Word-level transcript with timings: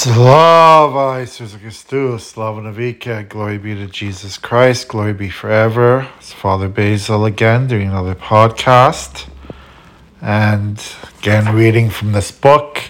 Slava 0.00 1.26
Jesus 1.26 1.56
Christus, 1.56 2.28
Slava 2.28 2.60
Navika, 2.60 3.28
glory 3.28 3.58
be 3.58 3.74
to 3.74 3.88
Jesus 3.88 4.38
Christ, 4.38 4.86
glory 4.86 5.12
be 5.12 5.28
forever. 5.28 6.08
It's 6.18 6.32
Father 6.32 6.68
Basil 6.68 7.24
again 7.24 7.66
doing 7.66 7.88
another 7.88 8.14
podcast. 8.14 9.28
And 10.22 10.80
again, 11.18 11.52
reading 11.52 11.90
from 11.90 12.12
this 12.12 12.30
book, 12.30 12.80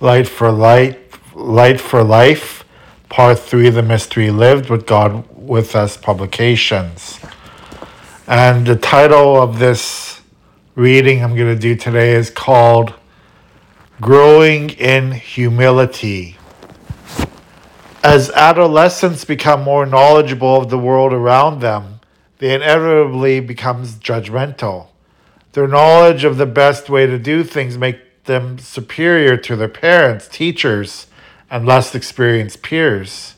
Light 0.00 0.28
for 0.28 0.52
Light, 0.52 1.00
Light 1.34 1.80
for 1.80 2.04
Life, 2.04 2.66
Part 3.08 3.38
3 3.38 3.70
The 3.70 3.82
Mystery 3.82 4.30
Lived 4.30 4.68
with 4.68 4.84
God 4.84 5.26
with 5.34 5.74
Us 5.74 5.96
Publications. 5.96 7.20
And 8.26 8.66
the 8.66 8.76
title 8.76 9.40
of 9.40 9.60
this 9.60 10.20
reading 10.74 11.24
I'm 11.24 11.34
going 11.34 11.54
to 11.54 11.58
do 11.58 11.74
today 11.74 12.12
is 12.12 12.28
called 12.28 12.92
Growing 14.02 14.68
in 14.68 15.12
Humility. 15.12 16.36
As 18.02 18.30
adolescents 18.30 19.26
become 19.26 19.62
more 19.62 19.84
knowledgeable 19.84 20.56
of 20.56 20.70
the 20.70 20.78
world 20.78 21.12
around 21.12 21.60
them, 21.60 22.00
they 22.38 22.54
inevitably 22.54 23.40
becomes 23.40 23.96
judgmental. 23.96 24.86
Their 25.52 25.68
knowledge 25.68 26.24
of 26.24 26.38
the 26.38 26.46
best 26.46 26.88
way 26.88 27.04
to 27.04 27.18
do 27.18 27.44
things 27.44 27.76
make 27.76 28.24
them 28.24 28.58
superior 28.58 29.36
to 29.36 29.54
their 29.54 29.68
parents, 29.68 30.28
teachers, 30.28 31.08
and 31.50 31.66
less 31.66 31.94
experienced 31.94 32.62
peers. 32.62 33.34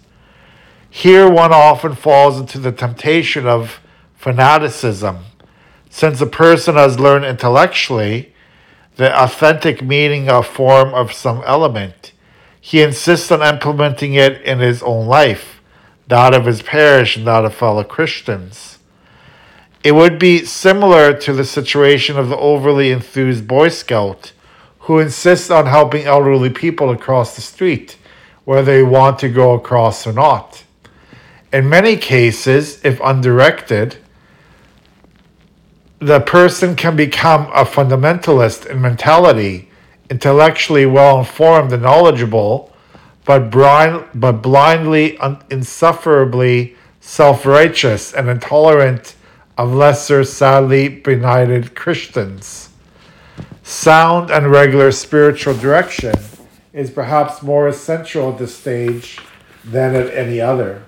Here 0.89 1.29
one 1.29 1.53
often 1.53 1.97
falls 1.97 2.39
into 2.39 2.61
the 2.61 2.71
temptation 2.71 3.49
of 3.49 3.81
fanaticism. 4.15 5.25
Since 5.91 6.21
a 6.21 6.27
person 6.27 6.77
has 6.77 7.01
learned 7.01 7.25
intellectually 7.25 8.33
the 8.95 9.13
authentic 9.21 9.83
meaning 9.83 10.29
of 10.29 10.47
form 10.47 10.95
of 10.95 11.13
some 11.13 11.43
element, 11.47 12.13
he 12.65 12.81
insists 12.81 13.33
on 13.33 13.43
implementing 13.43 14.15
it 14.15 14.41
in 14.43 14.61
his 14.61 14.85
own 14.85 15.09
life, 15.09 15.61
that 16.07 16.33
of 16.33 16.47
his 16.47 16.63
parish, 16.63 17.17
and 17.17 17.27
that 17.27 17.45
of 17.45 17.53
fellow 17.53 17.83
Christians. 17.83 18.79
It 19.83 19.97
would 19.97 20.17
be 20.17 20.45
similar 20.45 21.13
to 21.13 21.33
the 21.33 21.45
situation 21.45 22.17
of 22.17 22.29
the 22.29 22.37
overly 22.37 22.93
enthused 22.93 23.49
Boy 23.49 23.69
Scout 23.69 24.33
who 24.79 25.01
insists 25.01 25.51
on 25.51 25.67
helping 25.67 26.05
elderly 26.05 26.51
people 26.51 26.91
across 26.91 27.35
the 27.35 27.43
street, 27.43 27.97
whether 28.45 28.73
they 28.73 28.83
want 28.85 29.19
to 29.19 29.29
go 29.29 29.55
across 29.55 30.07
or 30.07 30.13
not. 30.13 30.63
In 31.53 31.69
many 31.69 31.97
cases, 31.97 32.81
if 32.85 33.01
undirected, 33.01 33.97
the 35.99 36.21
person 36.21 36.77
can 36.77 36.95
become 36.95 37.47
a 37.53 37.65
fundamentalist 37.65 38.67
in 38.67 38.81
mentality 38.81 39.69
intellectually 40.13 40.85
well 40.85 41.19
informed 41.19 41.73
and 41.73 41.83
knowledgeable, 41.83 42.71
but, 43.25 43.51
blind, 43.51 44.05
but 44.15 44.43
blindly, 44.43 45.17
un, 45.17 45.43
insufferably 45.49 46.77
self 47.01 47.47
righteous 47.47 48.13
and 48.13 48.29
intolerant 48.29 49.15
of 49.57 49.73
lesser, 49.73 50.23
sadly 50.23 50.87
benighted 50.87 51.75
Christians. 51.75 52.69
Sound 53.63 54.31
and 54.31 54.51
regular 54.51 54.93
spiritual 54.93 55.57
direction 55.57 56.15
is 56.75 56.91
perhaps 56.91 57.43
more 57.43 57.67
essential 57.67 58.33
at 58.33 58.39
this 58.39 58.55
stage 58.55 59.19
than 59.65 59.95
at 59.95 60.13
any 60.13 60.43
other. 60.43 60.85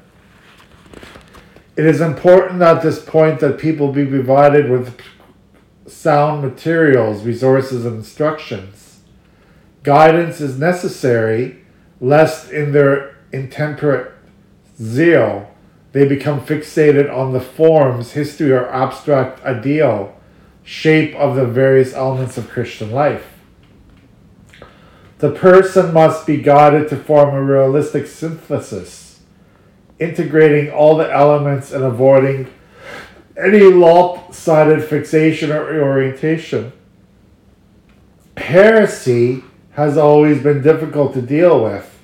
It 1.77 1.87
is 1.87 2.03
important 2.03 2.61
at 2.61 2.83
this 2.83 3.03
point 3.03 3.41
that 3.41 3.59
people 3.59 3.91
be 3.91 4.05
provided 4.05 4.69
with 4.69 5.01
sound 5.87 6.43
materials, 6.43 7.25
resources, 7.25 7.87
and 7.87 7.97
instructions 7.97 8.84
Guidance 9.85 10.41
is 10.41 10.59
necessary, 10.59 11.59
lest 12.01 12.51
in 12.51 12.73
their 12.73 13.17
intemperate 13.33 14.13
zeal 14.81 15.51
they 15.93 16.09
become 16.09 16.41
fixated 16.41 17.13
on 17.13 17.33
the 17.33 17.41
forms, 17.41 18.13
history, 18.13 18.51
or 18.51 18.67
abstract 18.71 19.45
ideal 19.45 20.19
shape 20.65 21.15
of 21.15 21.37
the 21.37 21.47
various 21.47 21.93
elements 21.93 22.39
of 22.39 22.49
Christian 22.49 22.91
life. 22.91 23.39
The 25.19 25.31
person 25.31 25.93
must 25.93 26.27
be 26.27 26.39
guided 26.39 26.89
to 26.89 26.97
form 26.97 27.35
a 27.35 27.43
realistic 27.43 28.07
synthesis, 28.07 29.21
integrating 29.99 30.73
all 30.73 30.97
the 30.97 31.13
elements 31.13 31.71
and 31.73 31.85
avoiding 31.85 32.51
any 33.37 33.61
lopsided 33.61 34.83
fixation 34.83 35.53
or 35.53 35.83
orientation. 35.83 36.73
Heresy 38.39 39.45
has 39.75 39.99
always 39.99 40.43
been 40.43 40.63
difficult 40.63 41.15
to 41.15 41.23
deal 41.23 41.63
with, 41.63 41.99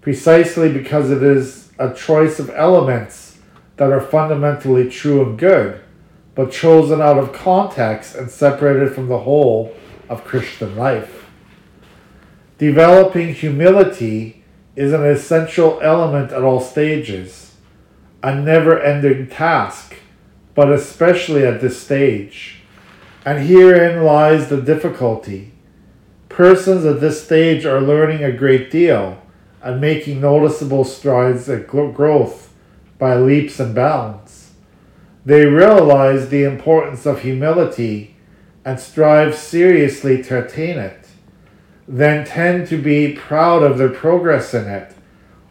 precisely 0.00 0.72
because 0.72 1.10
it 1.10 1.22
is 1.22 1.70
a 1.78 1.94
choice 1.94 2.38
of 2.38 2.50
elements 2.50 3.38
that 3.76 3.92
are 3.92 4.00
fundamentally 4.00 4.90
true 4.90 5.22
and 5.22 5.38
good, 5.38 5.80
but 6.34 6.50
chosen 6.50 7.00
out 7.00 7.18
of 7.18 7.32
context 7.32 8.16
and 8.16 8.30
separated 8.30 8.92
from 8.92 9.08
the 9.08 9.20
whole 9.20 9.74
of 10.08 10.24
Christian 10.24 10.76
life. 10.76 11.26
Developing 12.58 13.34
humility 13.34 14.44
is 14.74 14.92
an 14.92 15.04
essential 15.04 15.78
element 15.80 16.32
at 16.32 16.42
all 16.42 16.60
stages, 16.60 17.54
a 18.22 18.34
never 18.34 18.80
ending 18.80 19.28
task, 19.28 19.94
but 20.54 20.72
especially 20.72 21.46
at 21.46 21.60
this 21.60 21.80
stage. 21.80 22.62
And 23.24 23.46
herein 23.46 24.02
lies 24.02 24.48
the 24.48 24.60
difficulty 24.60 25.52
Persons 26.32 26.86
at 26.86 27.02
this 27.02 27.22
stage 27.22 27.66
are 27.66 27.82
learning 27.82 28.24
a 28.24 28.32
great 28.32 28.70
deal 28.70 29.20
and 29.60 29.82
making 29.82 30.22
noticeable 30.22 30.82
strides 30.82 31.46
at 31.50 31.66
growth 31.66 32.54
by 32.98 33.16
leaps 33.16 33.60
and 33.60 33.74
bounds. 33.74 34.52
They 35.26 35.44
realize 35.44 36.30
the 36.30 36.44
importance 36.44 37.04
of 37.04 37.20
humility 37.20 38.16
and 38.64 38.80
strive 38.80 39.34
seriously 39.34 40.22
to 40.22 40.42
attain 40.42 40.78
it, 40.78 41.06
then 41.86 42.24
tend 42.24 42.66
to 42.68 42.80
be 42.80 43.12
proud 43.12 43.62
of 43.62 43.76
their 43.76 43.90
progress 43.90 44.54
in 44.54 44.66
it, 44.66 44.94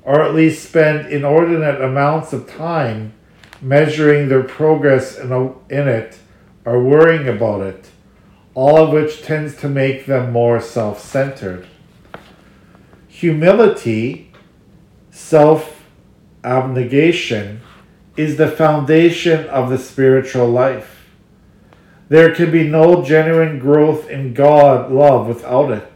or 0.02 0.24
at 0.24 0.34
least 0.34 0.68
spend 0.68 1.14
inordinate 1.14 1.80
amounts 1.80 2.34
of 2.34 2.50
time 2.50 3.14
measuring 3.62 4.30
their 4.30 4.44
progress 4.44 5.16
in, 5.16 5.32
in 5.70 5.88
it 5.88 6.18
or 6.66 6.84
worrying 6.84 7.28
about 7.28 7.62
it 7.62 7.86
all 8.54 8.78
of 8.78 8.92
which 8.92 9.24
tends 9.24 9.56
to 9.58 9.70
make 9.70 10.06
them 10.06 10.32
more 10.32 10.60
self 10.60 11.00
centered. 11.00 11.68
Humility, 13.08 14.32
self 15.10 15.84
abnegation, 16.44 17.62
is 18.18 18.38
the 18.38 18.50
foundation 18.50 19.48
of 19.48 19.70
the 19.70 19.78
spiritual 19.78 20.48
life. 20.48 21.10
There 22.10 22.36
can 22.36 22.52
be 22.52 22.68
no 22.68 23.04
genuine 23.06 23.58
growth 23.60 24.10
in 24.10 24.34
God 24.34 24.92
love 24.92 25.28
without 25.28 25.72
it. 25.72 25.88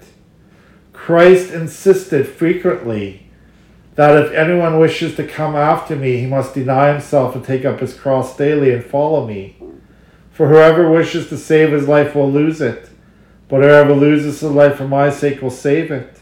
Christ 0.93 1.51
insisted 1.51 2.27
frequently 2.27 3.27
that 3.95 4.15
if 4.25 4.31
anyone 4.31 4.79
wishes 4.79 5.15
to 5.15 5.27
come 5.27 5.55
after 5.55 5.95
me, 5.95 6.17
he 6.17 6.25
must 6.25 6.53
deny 6.53 6.91
himself 6.91 7.35
and 7.35 7.43
take 7.43 7.65
up 7.65 7.79
his 7.79 7.93
cross 7.93 8.35
daily 8.37 8.71
and 8.71 8.83
follow 8.83 9.27
me. 9.27 9.57
For 10.35 10.49
whoever 10.49 10.91
wishes 10.91 11.29
to 11.29 11.37
save 11.37 11.71
his 11.71 11.87
life 11.87 12.13
will 12.13 12.29
lose 12.29 12.59
it, 12.59 12.89
but 13.47 13.61
whoever 13.61 13.93
loses 13.93 14.41
his 14.41 14.51
life 14.51 14.75
for 14.75 14.85
my 14.85 15.09
sake 15.09 15.41
will 15.41 15.49
save 15.49 15.91
it. 15.91 16.19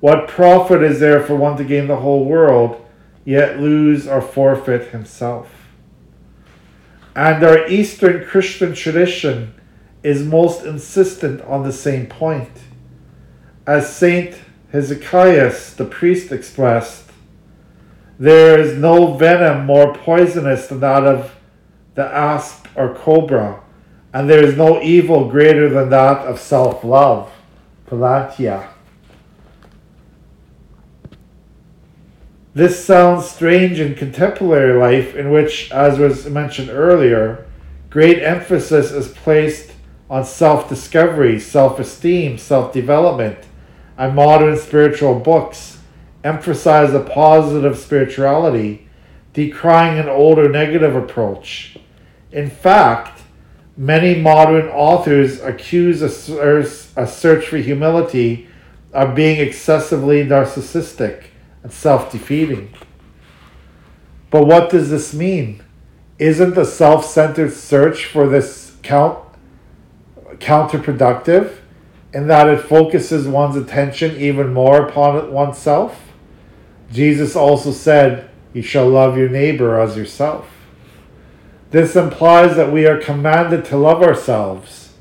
What 0.00 0.28
profit 0.28 0.82
is 0.82 0.98
there 0.98 1.22
for 1.22 1.36
one 1.36 1.58
to 1.58 1.64
gain 1.64 1.86
the 1.86 1.96
whole 1.96 2.24
world, 2.24 2.82
yet 3.22 3.60
lose 3.60 4.08
or 4.08 4.22
forfeit 4.22 4.92
himself? 4.92 5.68
And 7.14 7.44
our 7.44 7.68
Eastern 7.68 8.24
Christian 8.24 8.74
tradition 8.74 9.52
is 10.02 10.24
most 10.24 10.64
insistent 10.64 11.42
on 11.42 11.64
the 11.64 11.72
same 11.72 12.06
point. 12.06 12.48
As 13.66 13.94
Saint 13.94 14.38
Hesychios 14.72 15.76
the 15.76 15.84
priest 15.84 16.32
expressed, 16.32 17.10
there 18.18 18.58
is 18.58 18.78
no 18.78 19.12
venom 19.18 19.66
more 19.66 19.92
poisonous 19.94 20.68
than 20.68 20.80
that 20.80 21.04
of 21.04 21.33
the 21.94 22.04
asp 22.04 22.66
or 22.76 22.94
cobra, 22.94 23.60
and 24.12 24.28
there 24.28 24.44
is 24.44 24.56
no 24.56 24.82
evil 24.82 25.28
greater 25.28 25.68
than 25.68 25.90
that 25.90 26.26
of 26.26 26.40
self 26.40 26.84
love. 26.84 27.30
Philautia. 27.88 28.68
This 32.54 32.84
sounds 32.84 33.26
strange 33.26 33.80
in 33.80 33.96
contemporary 33.96 34.78
life, 34.78 35.16
in 35.16 35.30
which, 35.30 35.70
as 35.72 35.98
was 35.98 36.26
mentioned 36.30 36.70
earlier, 36.70 37.46
great 37.90 38.22
emphasis 38.22 38.92
is 38.92 39.08
placed 39.08 39.72
on 40.08 40.24
self 40.24 40.68
discovery, 40.68 41.40
self 41.40 41.80
esteem, 41.80 42.38
self 42.38 42.72
development, 42.72 43.38
and 43.98 44.14
modern 44.14 44.56
spiritual 44.56 45.18
books 45.18 45.78
emphasize 46.22 46.94
a 46.94 47.00
positive 47.00 47.76
spirituality, 47.76 48.88
decrying 49.32 49.98
an 49.98 50.08
older 50.08 50.48
negative 50.48 50.94
approach. 50.94 51.76
In 52.34 52.50
fact, 52.50 53.22
many 53.76 54.20
modern 54.20 54.66
authors 54.66 55.40
accuse 55.40 56.02
er, 56.28 56.58
a, 56.96 57.06
search 57.06 57.46
for 57.46 57.58
humility 57.58 58.48
of 58.92 59.14
being 59.14 59.38
excessively 59.38 60.24
narcissistic 60.24 61.26
and 61.62 61.72
self 61.72 62.10
defeating. 62.10 62.74
But 64.30 64.48
what 64.48 64.68
does 64.68 64.90
this 64.90 65.14
mean? 65.14 65.62
Isn't 66.18 66.56
the 66.56 66.64
self 66.64 67.04
centered 67.04 67.52
search 67.52 68.06
for 68.06 68.26
this 68.26 68.76
count 68.82 69.20
counterproductive 70.38 71.58
in 72.12 72.26
that 72.26 72.48
it 72.48 72.62
focuses 72.62 73.28
one's 73.28 73.54
attention 73.54 74.16
even 74.16 74.52
more 74.52 74.88
upon 74.88 75.30
oneself? 75.30 76.12
Jesus 76.92 77.36
also 77.36 77.70
said, 77.70 78.28
You 78.52 78.62
shall 78.62 78.88
love 78.88 79.16
your 79.16 79.28
neighbor 79.28 79.78
as 79.78 79.96
yourself. 79.96 80.53
This 81.74 81.96
implies 81.96 82.54
that 82.54 82.70
we 82.70 82.86
are 82.86 83.00
commanded 83.00 83.64
to 83.64 83.76
love 83.76 84.00
ourselves. 84.00 84.92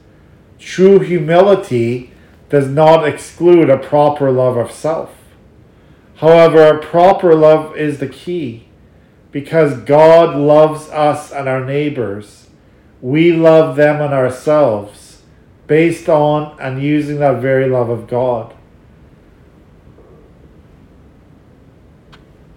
True 0.57 0.97
humility 0.97 2.11
does 2.49 2.67
not 2.67 3.07
exclude 3.07 3.69
a 3.69 3.77
proper 3.77 4.31
love 4.31 4.57
of 4.57 4.71
self. 4.71 5.15
However, 6.15 6.79
proper 6.79 7.35
love 7.35 7.77
is 7.77 7.99
the 7.99 8.07
key 8.07 8.69
because 9.31 9.81
God 9.81 10.35
loves 10.35 10.89
us 10.89 11.31
and 11.31 11.47
our 11.47 11.63
neighbors. 11.63 12.47
We 13.03 13.33
love 13.33 13.75
them 13.75 14.01
and 14.01 14.11
ourselves 14.11 15.21
based 15.67 16.09
on 16.09 16.59
and 16.59 16.81
using 16.81 17.19
that 17.19 17.39
very 17.39 17.69
love 17.69 17.89
of 17.89 18.07
God. 18.07 18.51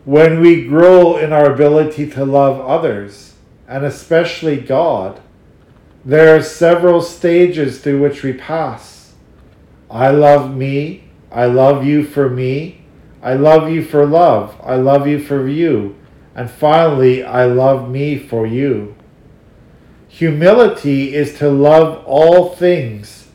When 0.06 0.40
we 0.40 0.64
grow 0.64 1.18
in 1.18 1.34
our 1.34 1.52
ability 1.52 2.08
to 2.12 2.24
love 2.24 2.58
others, 2.66 3.34
and 3.68 3.84
especially 3.84 4.56
God, 4.56 5.20
there 6.04 6.36
are 6.36 6.42
several 6.42 7.02
stages 7.02 7.80
through 7.80 8.00
which 8.00 8.22
we 8.22 8.32
pass. 8.32 9.14
I 9.90 10.10
love 10.10 10.54
me. 10.54 11.10
I 11.32 11.46
love 11.46 11.84
you 11.84 12.04
for 12.04 12.30
me. 12.30 12.84
I 13.22 13.34
love 13.34 13.70
you 13.70 13.84
for 13.84 14.06
love. 14.06 14.56
I 14.62 14.76
love 14.76 15.08
you 15.08 15.22
for 15.22 15.48
you. 15.48 15.96
And 16.34 16.50
finally, 16.50 17.24
I 17.24 17.46
love 17.46 17.90
me 17.90 18.18
for 18.18 18.46
you. 18.46 18.94
Humility 20.08 21.14
is 21.14 21.36
to 21.38 21.50
love 21.50 22.04
all 22.06 22.54
things 22.54 23.28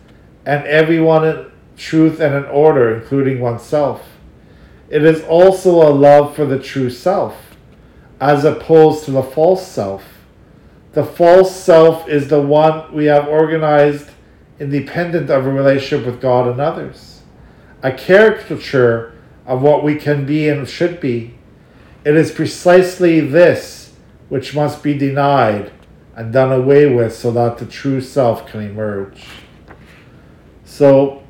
and 0.45 0.65
everyone 0.65 1.27
in 1.27 1.51
truth 1.75 2.19
and 2.19 2.33
in 2.33 2.45
order, 2.45 2.95
including 2.95 3.39
oneself. 3.39 4.07
It 4.89 5.03
is 5.03 5.23
also 5.23 5.87
a 5.87 5.91
love 5.91 6.35
for 6.35 6.45
the 6.45 6.59
true 6.59 6.89
self, 6.89 7.35
as 8.19 8.45
opposed 8.45 9.05
to 9.05 9.11
the 9.11 9.23
false 9.23 9.67
self. 9.67 10.20
The 10.93 11.05
false 11.05 11.55
self 11.55 12.09
is 12.09 12.27
the 12.27 12.41
one 12.41 12.93
we 12.93 13.05
have 13.05 13.27
organized 13.27 14.09
independent 14.59 15.29
of 15.29 15.45
a 15.45 15.51
relationship 15.51 16.05
with 16.05 16.21
God 16.21 16.47
and 16.47 16.59
others. 16.59 17.21
A 17.81 17.91
caricature 17.91 19.13
of 19.45 19.61
what 19.61 19.83
we 19.83 19.95
can 19.95 20.25
be 20.25 20.49
and 20.49 20.67
should 20.67 20.99
be. 20.99 21.35
It 22.03 22.15
is 22.15 22.31
precisely 22.31 23.19
this 23.21 23.93
which 24.29 24.53
must 24.53 24.83
be 24.83 24.97
denied 24.97 25.71
and 26.15 26.31
done 26.33 26.51
away 26.51 26.93
with 26.93 27.15
so 27.15 27.31
that 27.31 27.57
the 27.57 27.65
true 27.65 28.01
self 28.01 28.45
can 28.47 28.61
emerge. 28.61 29.25
So, 30.65 31.23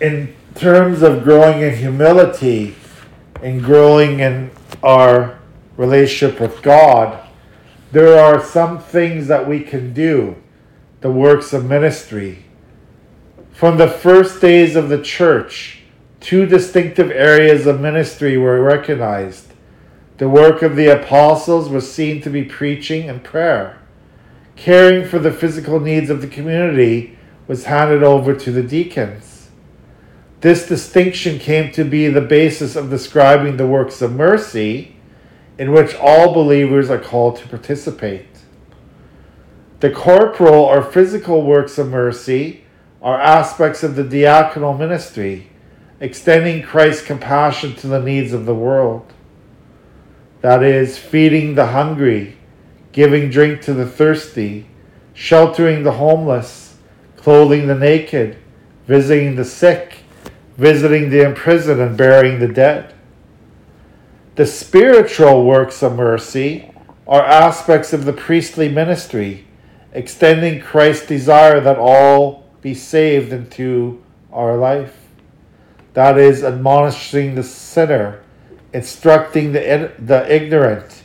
in 0.00 0.34
terms 0.54 1.02
of 1.02 1.24
growing 1.24 1.60
in 1.60 1.76
humility 1.76 2.74
and 3.42 3.62
growing 3.62 4.20
in 4.20 4.50
our 4.82 5.38
relationship 5.76 6.40
with 6.40 6.62
God, 6.62 7.26
there 7.92 8.18
are 8.18 8.42
some 8.42 8.78
things 8.78 9.26
that 9.28 9.48
we 9.48 9.60
can 9.60 9.92
do, 9.92 10.36
the 11.00 11.10
works 11.10 11.52
of 11.52 11.64
ministry. 11.64 12.44
From 13.52 13.78
the 13.78 13.88
first 13.88 14.40
days 14.40 14.76
of 14.76 14.88
the 14.88 15.02
church, 15.02 15.80
two 16.20 16.46
distinctive 16.46 17.10
areas 17.10 17.66
of 17.66 17.80
ministry 17.80 18.36
were 18.36 18.60
recognized. 18.62 19.52
The 20.18 20.28
work 20.28 20.62
of 20.62 20.76
the 20.76 20.88
apostles 20.88 21.68
was 21.68 21.90
seen 21.90 22.20
to 22.22 22.30
be 22.30 22.44
preaching 22.44 23.08
and 23.08 23.22
prayer. 23.22 23.78
Caring 24.56 25.06
for 25.06 25.18
the 25.18 25.32
physical 25.32 25.78
needs 25.78 26.10
of 26.10 26.22
the 26.22 26.26
community 26.26 27.18
was 27.46 27.66
handed 27.66 28.02
over 28.02 28.34
to 28.34 28.50
the 28.50 28.62
deacons. 28.62 29.48
This 30.40 30.66
distinction 30.66 31.38
came 31.38 31.70
to 31.72 31.84
be 31.84 32.08
the 32.08 32.20
basis 32.20 32.76
of 32.76 32.90
describing 32.90 33.56
the 33.56 33.66
works 33.66 34.02
of 34.02 34.12
mercy 34.12 34.95
in 35.58 35.72
which 35.72 35.94
all 35.94 36.34
believers 36.34 36.90
are 36.90 36.98
called 36.98 37.36
to 37.36 37.48
participate. 37.48 38.26
The 39.80 39.90
corporal 39.90 40.64
or 40.64 40.82
physical 40.82 41.42
works 41.42 41.78
of 41.78 41.88
mercy 41.88 42.64
are 43.02 43.20
aspects 43.20 43.82
of 43.82 43.94
the 43.94 44.02
diaconal 44.02 44.78
ministry, 44.78 45.50
extending 46.00 46.62
Christ's 46.62 47.06
compassion 47.06 47.74
to 47.76 47.86
the 47.86 48.00
needs 48.00 48.32
of 48.32 48.46
the 48.46 48.54
world. 48.54 49.12
That 50.40 50.62
is, 50.62 50.98
feeding 50.98 51.54
the 51.54 51.68
hungry, 51.68 52.36
giving 52.92 53.30
drink 53.30 53.62
to 53.62 53.74
the 53.74 53.86
thirsty, 53.86 54.66
sheltering 55.12 55.82
the 55.82 55.92
homeless, 55.92 56.76
clothing 57.16 57.66
the 57.66 57.74
naked, 57.74 58.36
visiting 58.86 59.36
the 59.36 59.44
sick, 59.44 59.98
visiting 60.56 61.10
the 61.10 61.22
imprisoned, 61.22 61.80
and 61.80 61.96
burying 61.96 62.38
the 62.38 62.48
dead. 62.48 62.94
The 64.36 64.44
spiritual 64.44 65.46
works 65.46 65.82
of 65.82 65.96
mercy 65.96 66.70
are 67.08 67.22
aspects 67.22 67.94
of 67.94 68.04
the 68.04 68.12
priestly 68.12 68.68
ministry, 68.68 69.46
extending 69.94 70.60
Christ's 70.60 71.06
desire 71.06 71.58
that 71.58 71.78
all 71.78 72.44
be 72.60 72.74
saved 72.74 73.32
into 73.32 74.04
our 74.30 74.58
life. 74.58 74.94
That 75.94 76.18
is, 76.18 76.44
admonishing 76.44 77.34
the 77.34 77.42
sinner, 77.42 78.22
instructing 78.74 79.52
the, 79.52 79.92
the 79.98 80.30
ignorant, 80.30 81.02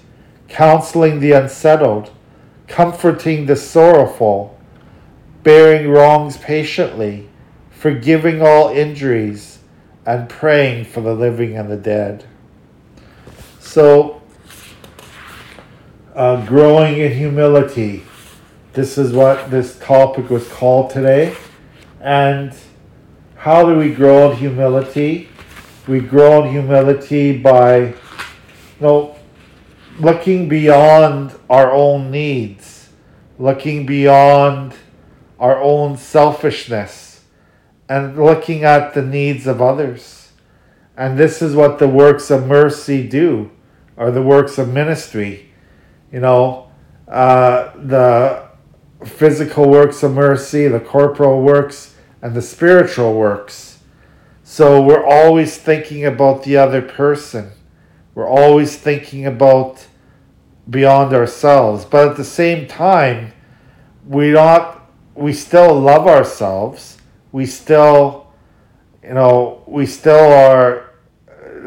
counseling 0.49 1.21
the 1.21 1.31
unsettled, 1.31 2.11
comforting 2.67 3.45
the 3.45 3.55
sorrowful, 3.55 4.59
bearing 5.41 5.89
wrongs 5.89 6.35
patiently, 6.35 7.29
forgiving 7.69 8.41
all 8.41 8.67
injuries, 8.67 9.59
and 10.05 10.27
praying 10.27 10.83
for 10.83 10.99
the 10.99 11.15
living 11.15 11.55
and 11.55 11.71
the 11.71 11.77
dead. 11.77 12.25
So, 13.71 14.21
uh, 16.13 16.45
growing 16.45 16.97
in 16.97 17.13
humility. 17.13 18.03
This 18.73 18.97
is 18.97 19.13
what 19.13 19.49
this 19.49 19.79
topic 19.79 20.29
was 20.29 20.45
called 20.49 20.89
today. 20.89 21.37
And 22.01 22.53
how 23.37 23.65
do 23.65 23.77
we 23.77 23.93
grow 23.93 24.31
in 24.31 24.37
humility? 24.39 25.29
We 25.87 26.01
grow 26.01 26.43
in 26.43 26.51
humility 26.51 27.37
by 27.37 27.77
you 27.77 27.95
know, 28.81 29.15
looking 30.01 30.49
beyond 30.49 31.33
our 31.49 31.71
own 31.71 32.11
needs, 32.11 32.89
looking 33.39 33.85
beyond 33.85 34.73
our 35.39 35.61
own 35.61 35.95
selfishness, 35.95 37.21
and 37.87 38.21
looking 38.21 38.65
at 38.65 38.93
the 38.93 39.01
needs 39.01 39.47
of 39.47 39.61
others. 39.61 40.33
And 40.97 41.17
this 41.17 41.41
is 41.41 41.55
what 41.55 41.79
the 41.79 41.87
works 41.87 42.29
of 42.29 42.47
mercy 42.47 43.07
do 43.07 43.49
are 44.01 44.09
the 44.09 44.21
works 44.21 44.57
of 44.57 44.67
ministry. 44.73 45.51
You 46.11 46.21
know, 46.21 46.71
uh, 47.07 47.71
the 47.75 48.49
physical 49.05 49.69
works 49.69 50.01
of 50.01 50.13
mercy, 50.13 50.67
the 50.67 50.79
corporal 50.79 51.43
works, 51.43 51.93
and 52.19 52.33
the 52.33 52.41
spiritual 52.41 53.13
works. 53.13 53.79
So 54.43 54.81
we're 54.81 55.05
always 55.05 55.55
thinking 55.55 56.03
about 56.03 56.41
the 56.41 56.57
other 56.57 56.81
person. 56.81 57.51
We're 58.15 58.27
always 58.27 58.75
thinking 58.75 59.27
about 59.27 59.85
beyond 60.67 61.13
ourselves. 61.13 61.85
But 61.85 62.09
at 62.09 62.17
the 62.17 62.23
same 62.23 62.67
time, 62.67 63.33
we 64.07 64.31
not 64.31 64.89
we 65.13 65.31
still 65.31 65.79
love 65.79 66.07
ourselves. 66.07 66.97
We 67.31 67.45
still 67.45 68.33
you 69.03 69.13
know, 69.13 69.63
we 69.67 69.85
still 69.85 70.33
are 70.33 70.90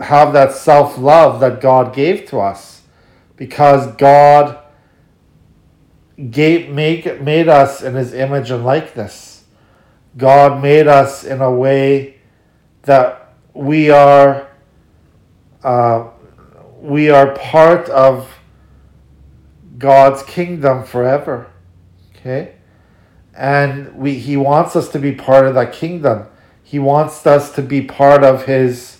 have 0.02 0.32
that 0.32 0.52
self 0.52 0.98
love 0.98 1.40
that 1.40 1.60
God 1.60 1.94
gave 1.94 2.26
to 2.30 2.38
us 2.38 2.82
because 3.36 3.94
God 3.96 4.58
gave 6.30 6.70
make 6.70 7.20
made 7.20 7.48
us 7.48 7.82
in 7.82 7.94
his 7.94 8.12
image 8.12 8.50
and 8.50 8.64
likeness. 8.64 9.44
God 10.16 10.62
made 10.62 10.86
us 10.86 11.24
in 11.24 11.40
a 11.40 11.50
way 11.50 12.18
that 12.82 13.34
we 13.52 13.90
are 13.90 14.48
uh, 15.62 16.08
we 16.80 17.10
are 17.10 17.34
part 17.34 17.88
of 17.88 18.30
God's 19.78 20.22
kingdom 20.22 20.84
forever. 20.84 21.50
Okay? 22.16 22.54
And 23.34 23.96
we 23.96 24.14
he 24.14 24.36
wants 24.36 24.76
us 24.76 24.88
to 24.90 24.98
be 24.98 25.12
part 25.12 25.46
of 25.46 25.54
that 25.54 25.72
kingdom. 25.72 26.26
He 26.62 26.78
wants 26.78 27.26
us 27.26 27.54
to 27.56 27.62
be 27.62 27.82
part 27.82 28.22
of 28.22 28.46
his 28.46 28.93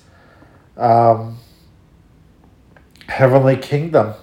um, 0.77 1.39
heavenly 3.09 3.57
kingdom. 3.57 4.15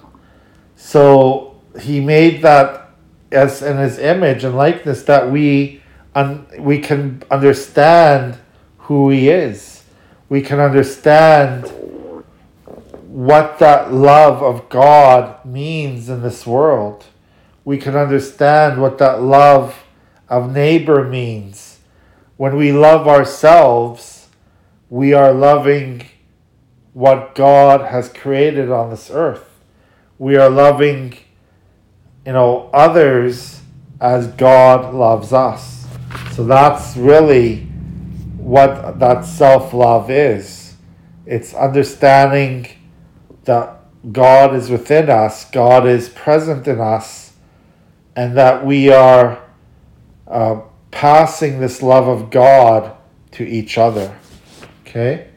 So 0.76 1.60
he 1.80 2.00
made 2.00 2.42
that 2.42 2.90
as 3.30 3.62
in 3.62 3.78
his 3.78 3.98
image 3.98 4.44
and 4.44 4.56
likeness 4.56 5.04
that 5.04 5.30
we 5.30 5.80
un- 6.14 6.46
we 6.58 6.78
can 6.78 7.22
understand 7.30 8.38
who 8.78 9.10
he 9.10 9.28
is. 9.28 9.82
we 10.32 10.40
can 10.40 10.58
understand 10.58 11.66
what 13.06 13.58
that 13.58 13.92
love 13.92 14.42
of 14.42 14.66
God 14.70 15.44
means 15.44 16.08
in 16.08 16.22
this 16.22 16.46
world. 16.46 17.04
We 17.66 17.76
can 17.76 17.94
understand 17.94 18.80
what 18.80 18.96
that 18.96 19.20
love 19.20 19.84
of 20.30 20.50
neighbor 20.50 21.06
means. 21.06 21.80
When 22.38 22.56
we 22.56 22.72
love 22.72 23.06
ourselves, 23.06 24.28
we 24.88 25.12
are 25.12 25.34
loving 25.34 26.06
what 26.92 27.34
God 27.34 27.80
has 27.90 28.08
created 28.08 28.70
on 28.70 28.90
this 28.90 29.10
earth. 29.10 29.48
We 30.18 30.36
are 30.36 30.50
loving, 30.50 31.16
you 32.26 32.32
know, 32.32 32.70
others 32.72 33.60
as 34.00 34.26
God 34.28 34.94
loves 34.94 35.32
us. 35.32 35.86
So 36.32 36.44
that's 36.44 36.96
really 36.96 37.60
what 38.36 38.98
that 38.98 39.24
self 39.24 39.72
love 39.72 40.10
is. 40.10 40.76
It's 41.24 41.54
understanding 41.54 42.68
that 43.44 43.80
God 44.10 44.54
is 44.54 44.68
within 44.68 45.08
us, 45.08 45.48
God 45.50 45.86
is 45.86 46.08
present 46.08 46.66
in 46.66 46.80
us, 46.80 47.32
and 48.16 48.36
that 48.36 48.66
we 48.66 48.90
are 48.90 49.42
uh, 50.26 50.60
passing 50.90 51.60
this 51.60 51.82
love 51.82 52.08
of 52.08 52.30
God 52.30 52.96
to 53.32 53.44
each 53.44 53.78
other. 53.78 54.16
Okay? 54.82 55.28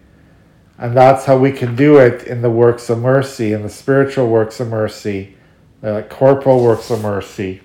And 0.78 0.96
that's 0.96 1.26
how 1.26 1.38
we 1.38 1.52
can 1.52 1.76
do 1.76 1.98
it 1.98 2.24
in 2.24 2.42
the 2.42 2.50
works 2.50 2.90
of 2.90 3.00
mercy, 3.00 3.54
in 3.54 3.64
the 3.64 3.70
spiritual 3.70 4.28
works 4.28 4.60
of 4.60 4.68
mercy, 4.68 5.36
the 5.82 6.06
corporal 6.10 6.64
works 6.64 6.92
of 6.92 7.02
mercy. 7.02 7.62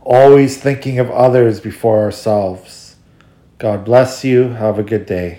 Always 0.00 0.58
thinking 0.58 0.98
of 0.98 1.10
others 1.10 1.60
before 1.60 2.00
ourselves. 2.00 2.96
God 3.58 3.84
bless 3.84 4.24
you. 4.24 4.50
Have 4.50 4.78
a 4.78 4.82
good 4.82 5.04
day. 5.04 5.36